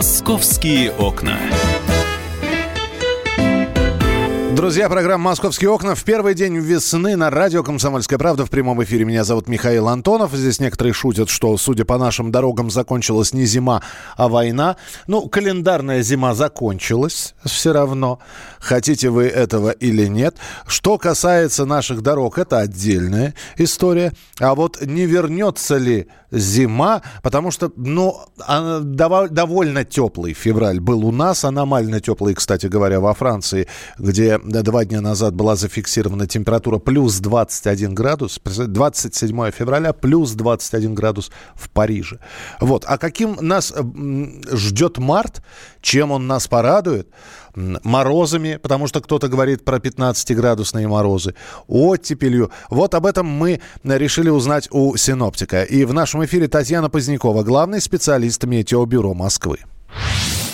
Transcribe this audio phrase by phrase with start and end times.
[0.00, 1.38] Московские окна.
[4.60, 9.06] Друзья, программа «Московские окна» в первый день весны на радио «Комсомольская правда» в прямом эфире.
[9.06, 10.34] Меня зовут Михаил Антонов.
[10.34, 13.80] Здесь некоторые шутят, что, судя по нашим дорогам, закончилась не зима,
[14.18, 14.76] а война.
[15.06, 18.18] Ну, календарная зима закончилась все равно.
[18.58, 20.36] Хотите вы этого или нет.
[20.66, 24.12] Что касается наших дорог, это отдельная история.
[24.40, 31.44] А вот не вернется ли зима, потому что, ну, довольно теплый февраль был у нас,
[31.44, 33.66] аномально теплый, кстати говоря, во Франции,
[33.98, 41.30] где два дня назад была зафиксирована температура плюс 21 градус, 27 февраля плюс 21 градус
[41.54, 42.18] в Париже.
[42.60, 42.84] Вот.
[42.86, 43.72] А каким нас
[44.52, 45.42] ждет март,
[45.80, 47.08] чем он нас порадует?
[47.54, 51.34] морозами, потому что кто-то говорит про 15-градусные морозы,
[51.66, 52.50] оттепелью.
[52.70, 55.64] Вот об этом мы решили узнать у синоптика.
[55.64, 59.58] И в нашем эфире Татьяна Позднякова, главный специалист Метеобюро Москвы.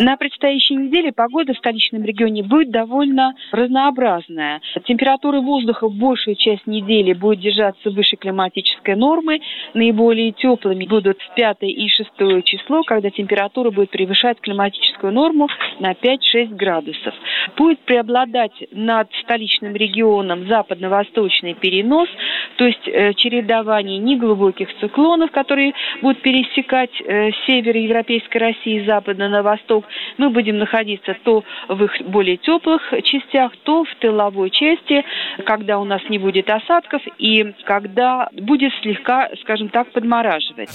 [0.00, 4.62] На предстоящей неделе погода в столичном регионе будет довольно разнообразная.
[4.84, 9.42] Температура воздуха в большую часть недели будет держаться выше климатической нормы.
[9.74, 15.48] Наиболее теплыми будут 5 и 6 число, когда температура будет превышать климатическую норму
[15.80, 17.12] на 5-6 градусов.
[17.58, 22.08] Будет преобладать над столичным регионом западно-восточный перенос,
[22.56, 29.42] то есть э, чередование неглубоких циклонов, которые будут пересекать э, север Европейской России западно на
[29.42, 29.84] восток,
[30.18, 35.04] мы будем находиться то в их более теплых частях, то в тыловой части,
[35.44, 40.70] когда у нас не будет осадков и когда будет слегка, скажем так, подмораживать.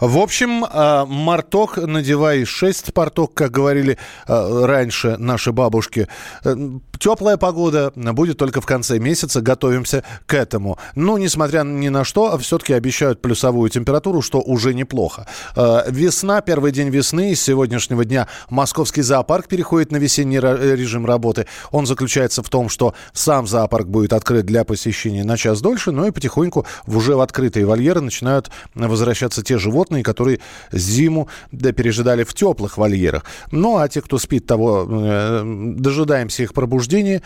[0.00, 6.08] В общем, э, марток надевай шесть порток, как говорили э, раньше наши бабушки.
[6.44, 6.56] Э,
[6.98, 9.40] теплая погода будет только в конце месяца.
[9.40, 10.78] Готовимся к этому.
[10.94, 15.26] Ну, несмотря ни на что, все-таки обещают плюсовую температуру, что уже неплохо.
[15.88, 17.34] Весна, первый день весны.
[17.34, 21.46] С сегодняшнего дня московский зоопарк переходит на весенний режим работы.
[21.70, 26.06] Он заключается в том, что сам зоопарк будет открыт для посещения на час дольше, но
[26.06, 30.40] и потихоньку уже в открытые вольеры начинают возвращаться те животные, животные, которые
[30.72, 33.24] зиму да, пережидали в теплых вольерах.
[33.50, 35.42] Ну, а те, кто спит, того э,
[35.76, 37.22] дожидаемся их пробуждения.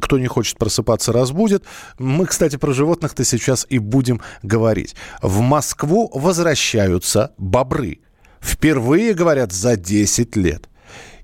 [0.00, 1.64] Кто не хочет просыпаться, разбудит.
[1.98, 4.94] Мы, кстати, про животных-то сейчас и будем говорить.
[5.22, 8.00] В Москву возвращаются бобры.
[8.40, 10.68] Впервые, говорят, за 10 лет.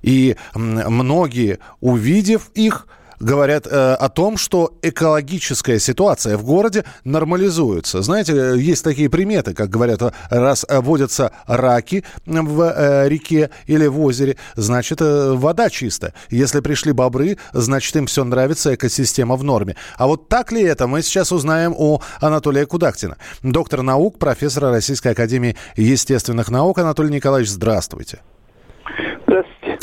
[0.02, 2.86] И многие, увидев их,
[3.20, 8.02] говорят э, о том, что экологическая ситуация в городе нормализуется.
[8.02, 14.00] Знаете, э, есть такие приметы, как говорят, раз водятся раки в э, реке или в
[14.00, 16.14] озере, значит, э, вода чистая.
[16.30, 19.76] Если пришли бобры, значит, им все нравится, экосистема в норме.
[19.96, 23.16] А вот так ли это, мы сейчас узнаем у Анатолия Кудактина.
[23.42, 26.78] Доктор наук, профессора Российской Академии естественных наук.
[26.78, 28.20] Анатолий Николаевич, здравствуйте.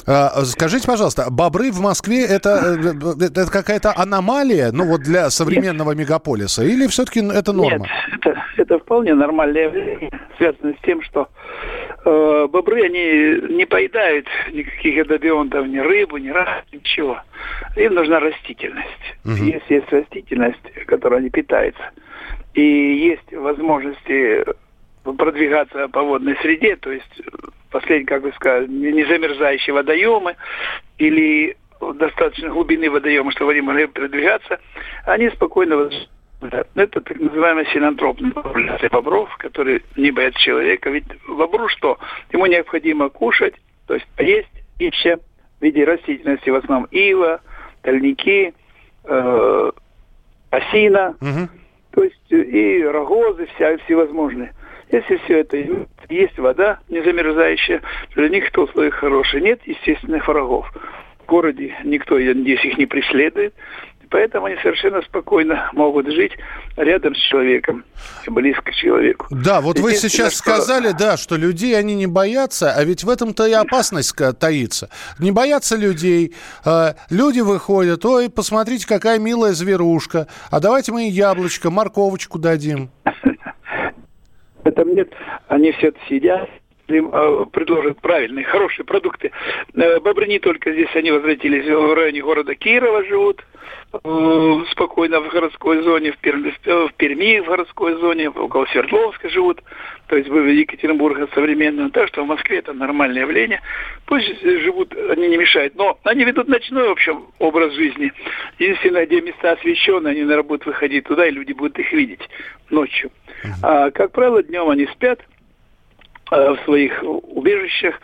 [0.08, 5.92] А, скажите, пожалуйста, бобры в Москве это, э, это какая-то аномалия, ну вот для современного
[5.92, 6.02] Нет.
[6.02, 7.88] мегаполиса, или все-таки это норма?
[7.88, 11.28] Нет, это, это вполне нормальное явление, связано с тем, что
[12.06, 17.20] э, бобры, они не поедают никаких эдобионтов, ни рыбу, ни рак, ничего.
[17.76, 19.16] Им нужна растительность.
[19.26, 19.44] Угу.
[19.44, 21.84] Если есть растительность, которой они питаются,
[22.54, 24.46] и есть возможности
[25.04, 27.22] продвигаться по водной среде, то есть
[27.76, 30.38] последние, как вы сказали, не замерзающие водоемы
[30.98, 31.58] или
[31.96, 34.60] достаточно глубины водоема, чтобы они могли продвигаться,
[35.06, 35.90] они спокойно
[36.76, 40.90] это так называемая синантропная популяция бобров, которые не боятся человека.
[40.90, 41.98] Ведь бобру что?
[42.32, 43.56] Ему необходимо кушать,
[43.88, 44.48] то есть есть
[44.78, 45.20] пища
[45.60, 47.42] в виде растительности, в основном ива,
[47.82, 48.54] тальники,
[49.04, 49.72] э,
[50.50, 51.50] осина, угу.
[51.92, 54.54] то есть и рогозы вся, всевозможные.
[54.92, 55.58] Если все это
[56.10, 57.82] есть вода не замерзающая,
[58.16, 59.42] для них то условия хорошие.
[59.42, 60.72] Нет естественных врагов.
[61.24, 63.54] В городе никто, я надеюсь, их не преследует.
[64.10, 66.32] Поэтому они совершенно спокойно могут жить
[66.78, 67.84] рядом с человеком,
[68.28, 69.28] близко к человеку.
[69.30, 70.40] Да, вот вы сейчас что...
[70.40, 74.90] сказали, да, что людей они не боятся, а ведь в этом-то и опасность таится.
[75.20, 76.34] Не боятся людей.
[76.64, 82.92] А, люди выходят, ой, посмотрите, какая милая зверушка, а давайте мы яблочко, морковочку дадим
[84.96, 85.14] нет.
[85.48, 86.50] Они все сидят,
[86.88, 89.32] им э, предложат правильные, хорошие продукты.
[89.74, 93.44] Э, бобры не только здесь, они возвратились в районе города Кирова живут,
[93.94, 99.62] э, спокойно в городской зоне, в Перми, в Перми в городской зоне, около Свердловска живут,
[100.08, 101.90] то есть в Екатеринбурге современного.
[101.90, 103.62] Так что в Москве это нормальное явление.
[104.06, 108.12] Пусть живут, они не мешают, но они ведут ночной, в общем, образ жизни.
[108.60, 112.30] Единственное, где места освещены, они на работу выходить туда, и люди будут их видеть
[112.70, 113.12] ночью.
[113.62, 115.22] А, как правило, днем они спят,
[116.32, 118.00] Э, в своих убежищах.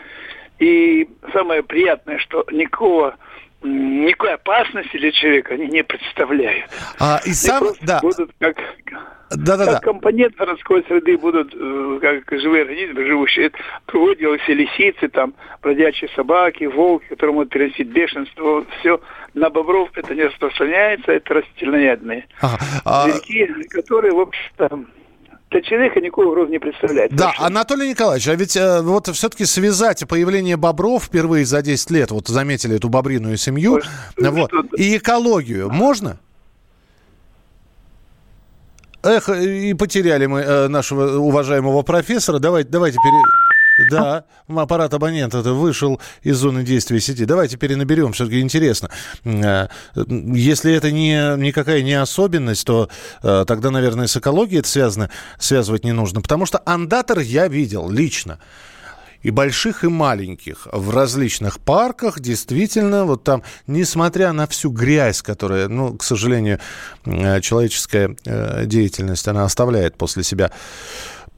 [0.59, 3.15] И самое приятное, что никакого
[3.63, 6.69] никакой опасности для человека они не представляют.
[7.00, 8.00] А, и сам, да.
[8.02, 8.58] Будут как,
[9.30, 9.80] да, да, как да.
[9.80, 13.52] компонент городской среды будут э, как живые организмы, живущие.
[13.88, 19.00] Другое дело, все лисицы, там, бродячие собаки, волки, которые могут переносить бешенство, все.
[19.34, 22.28] На бобров это не распространяется, это растительноядные.
[22.42, 22.58] Ага.
[22.84, 23.10] А...
[23.10, 24.86] Зверьки, которые, в общем-то,
[25.51, 27.12] для человека никакой угрозы не представляет.
[27.12, 27.48] Да, Совершенно.
[27.48, 32.30] Анатолий Николаевич, а ведь э, вот все-таки связать появление бобров впервые за 10 лет, вот
[32.30, 33.81] заметили эту бобриную семью,
[34.18, 36.19] Может, вот, и экологию, можно?
[39.03, 42.39] Эх, и потеряли мы э, нашего уважаемого профессора.
[42.39, 43.18] Давайте, давайте пере...
[43.89, 47.25] Да, аппарат абонента вышел из зоны действия сети.
[47.25, 48.89] Давайте перенаберем, все-таки интересно.
[49.23, 52.89] Э, если это не, никакая не особенность, то
[53.23, 55.09] э, тогда, наверное, с экологией это связано,
[55.39, 56.21] связывать не нужно.
[56.21, 58.39] Потому что андатор я видел лично
[59.23, 62.19] и больших, и маленьких в различных парках.
[62.19, 66.59] Действительно, вот там, несмотря на всю грязь, которая, ну, к сожалению,
[67.06, 68.15] э, человеческая
[68.65, 70.51] деятельность, она оставляет после себя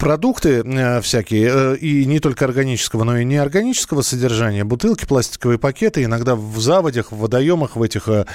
[0.03, 6.03] продукты э, всякие, э, и не только органического, но и неорганического содержания, бутылки, пластиковые пакеты,
[6.03, 8.25] иногда в заводях, в водоемах, в этих, э,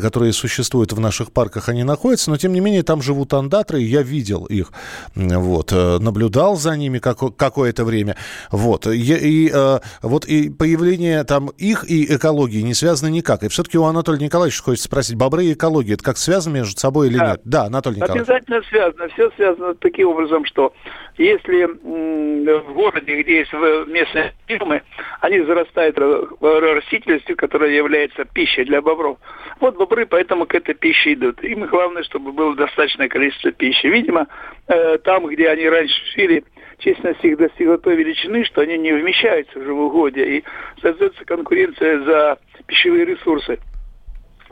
[0.00, 3.84] которые существуют в наших парках, они находятся, но тем не менее там живут андатры, и
[3.84, 4.72] я видел их,
[5.14, 8.16] вот, наблюдал за ними как, какое-то время,
[8.50, 9.52] вот, и, и
[10.00, 14.62] вот и появление там их и экологии не связано никак, и все-таки у Анатолия Николаевича
[14.62, 17.30] хочется спросить, бобры и экология, это как связано между собой или да.
[17.32, 17.40] нет?
[17.44, 18.26] Да, Анатолий Николаевич.
[18.26, 20.72] Обязательно связано, все связано таким образом, что
[21.16, 24.82] если в городе, где есть местные фирмы,
[25.20, 25.98] они зарастают
[26.40, 29.18] растительностью, которая является пищей для бобров.
[29.60, 31.42] Вот бобры поэтому к этой пище идут.
[31.44, 33.86] Им главное, чтобы было достаточное количество пищи.
[33.86, 34.26] Видимо,
[34.68, 36.44] э, там, где они раньше жили,
[36.78, 40.38] численность их достигла той величины, что они не вмещаются в живоугодие.
[40.38, 40.44] И
[40.80, 43.58] создается конкуренция за пищевые ресурсы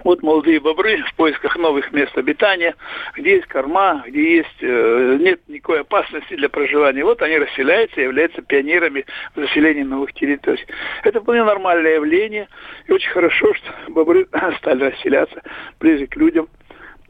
[0.04, 2.74] вот молодые бобры в поисках новых мест обитания,
[3.16, 7.04] где есть корма, где есть э, нет никакой опасности для проживания.
[7.04, 9.04] Вот они расселяются и являются пионерами
[9.34, 10.64] в заселении новых территорий.
[11.04, 12.48] Это вполне нормальное явление,
[12.86, 14.26] и очень хорошо, что бобры
[14.58, 15.42] стали расселяться
[15.80, 16.48] ближе к людям.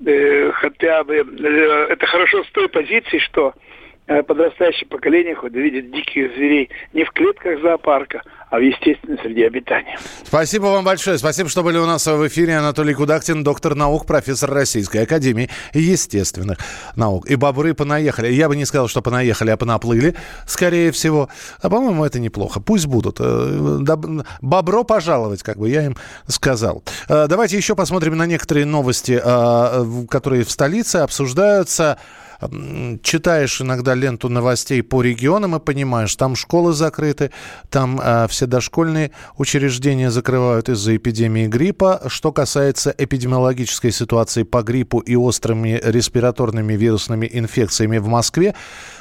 [0.04, 3.54] Э, хотя бы э, это хорошо с той позиции, что
[4.26, 9.98] подрастающее поколение хоть видит диких зверей не в клетках зоопарка, а в естественной среде обитания.
[10.24, 11.18] Спасибо вам большое.
[11.18, 12.56] Спасибо, что были у нас в эфире.
[12.56, 16.58] Анатолий Кудактин, доктор наук, профессор Российской Академии естественных
[16.96, 17.26] наук.
[17.26, 18.32] И бобры понаехали.
[18.32, 20.14] Я бы не сказал, что понаехали, а понаплыли,
[20.46, 21.28] скорее всего.
[21.60, 22.60] А, по-моему, это неплохо.
[22.60, 23.18] Пусть будут.
[23.20, 23.82] Э,
[24.40, 25.96] бобро пожаловать, как бы я им
[26.26, 26.82] сказал.
[27.08, 29.20] Э, давайте еще посмотрим на некоторые новости,
[30.08, 31.98] которые в столице обсуждаются
[33.02, 37.30] читаешь иногда ленту новостей по регионам и понимаешь, там школы закрыты,
[37.68, 42.02] там э, все дошкольные учреждения закрывают из-за эпидемии гриппа.
[42.06, 48.54] Что касается эпидемиологической ситуации по гриппу и острыми респираторными вирусными инфекциями в Москве,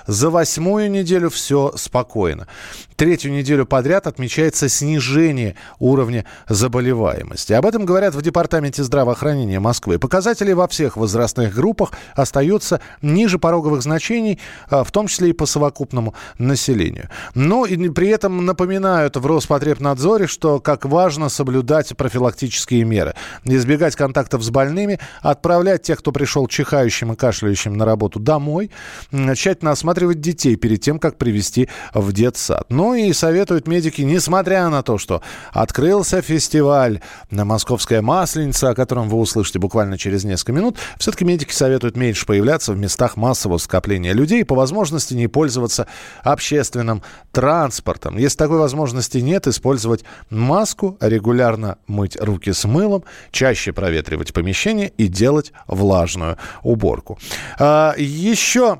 [0.07, 2.47] за восьмую неделю все спокойно.
[2.95, 7.53] Третью неделю подряд отмечается снижение уровня заболеваемости.
[7.53, 9.99] Об этом говорят в Департаменте здравоохранения Москвы.
[9.99, 14.39] Показатели во всех возрастных группах остаются ниже пороговых значений,
[14.69, 17.09] а, в том числе и по совокупному населению.
[17.35, 23.13] Но и при этом напоминают в Роспотребнадзоре, что как важно соблюдать профилактические меры.
[23.43, 28.71] Избегать контактов с больными, отправлять тех, кто пришел чихающим и кашляющим на работу домой,
[29.11, 32.65] тщательно осматривать детей перед тем, как привести в детсад.
[32.69, 39.09] Ну и советуют медики, несмотря на то, что открылся фестиваль на Московская Масленица, о котором
[39.09, 44.13] вы услышите буквально через несколько минут, все-таки медики советуют меньше появляться в местах массового скопления
[44.13, 45.87] людей и по возможности не пользоваться
[46.23, 48.17] общественным транспортом.
[48.17, 55.07] Если такой возможности нет, использовать маску, регулярно мыть руки с мылом, чаще проветривать помещение и
[55.07, 57.19] делать влажную уборку.
[57.59, 58.79] А, еще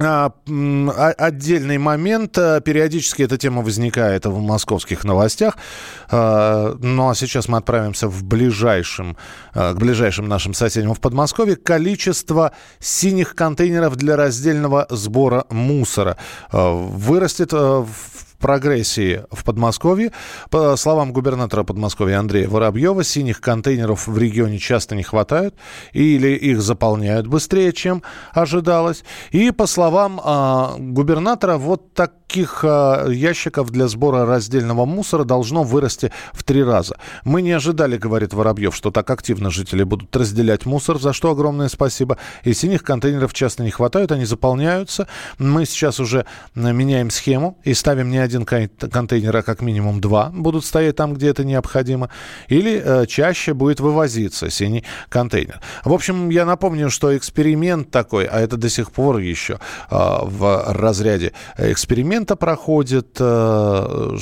[0.00, 2.38] отдельный момент.
[2.38, 5.58] Э, периодически эта тема возникает в московских новостях.
[6.10, 9.16] А, ну а сейчас мы отправимся в ближайшем,
[9.54, 11.56] э, к ближайшим нашим соседям в Подмосковье.
[11.56, 16.16] Количество синих контейнеров для раздельного сбора мусора
[16.50, 20.12] э, вырастет в прогрессии в Подмосковье.
[20.50, 25.54] По словам губернатора Подмосковья Андрея Воробьева, синих контейнеров в регионе часто не хватает
[25.92, 29.04] или их заполняют быстрее, чем ожидалось.
[29.30, 36.10] И по словам э, губернатора, вот таких э, ящиков для сбора раздельного мусора должно вырасти
[36.32, 36.96] в три раза.
[37.24, 41.68] Мы не ожидали, говорит Воробьев, что так активно жители будут разделять мусор, за что огромное
[41.68, 42.16] спасибо.
[42.44, 45.06] И синих контейнеров часто не хватает, они заполняются.
[45.38, 48.29] Мы сейчас уже меняем схему и ставим не один
[48.90, 52.10] контейнер, а как минимум два будут стоять там, где это необходимо,
[52.48, 55.60] или э, чаще будет вывозиться синий контейнер.
[55.84, 59.54] В общем, я напомню, что эксперимент такой, а это до сих пор еще
[59.90, 64.16] э, в разряде эксперимента проходит э,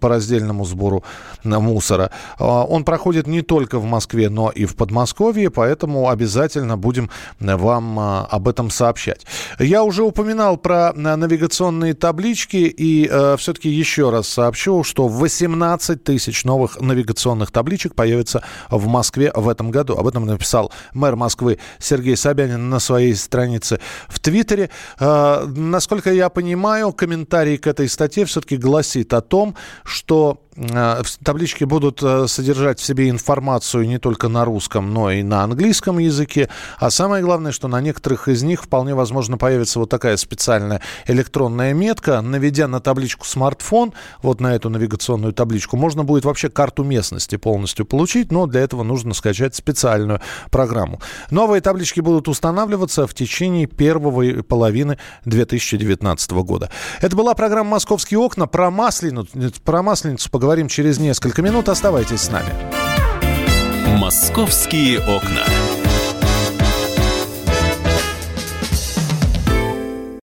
[0.00, 1.04] по раздельному сбору
[1.44, 2.10] мусора.
[2.38, 7.98] Э, он проходит не только в Москве, но и в Подмосковье, поэтому обязательно будем вам
[7.98, 9.26] э, об этом сообщать.
[9.58, 16.02] Я уже упоминал про э, навигационные таблички и э, все-таки еще раз сообщу, что 18
[16.02, 19.94] тысяч новых навигационных табличек появится в Москве в этом году.
[19.94, 24.70] Об этом написал мэр Москвы Сергей Собянин на своей странице в Твиттере.
[24.98, 30.43] Э, насколько я понимаю, комментарий к этой статье все-таки гласит о том, что
[31.22, 35.98] таблички будут э, содержать в себе информацию не только на русском, но и на английском
[35.98, 36.48] языке.
[36.78, 41.74] А самое главное, что на некоторых из них вполне возможно появится вот такая специальная электронная
[41.74, 42.20] метка.
[42.20, 47.84] Наведя на табличку смартфон, вот на эту навигационную табличку, можно будет вообще карту местности полностью
[47.84, 50.20] получить, но для этого нужно скачать специальную
[50.50, 51.00] программу.
[51.30, 56.70] Новые таблички будут устанавливаться в течение первой половины 2019 года.
[57.00, 61.70] Это была программа «Московские окна» про масленицу, про масленицу поговорим через несколько минут.
[61.70, 62.50] Оставайтесь с нами.
[63.98, 65.40] «Московские окна».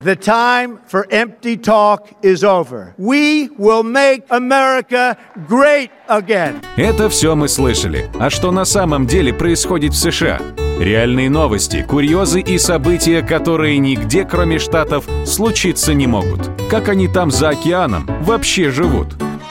[0.04, 2.94] The time for empty talk is over.
[3.00, 5.18] We will make America
[5.50, 6.64] great again.
[6.78, 8.08] Это все мы слышали.
[8.20, 10.40] А что на самом деле происходит в США?
[10.80, 16.52] Реальные новости, курьезы и события, которые нигде, кроме Штатов, случиться не могут.
[16.70, 19.16] Как они там за океаном вообще живут?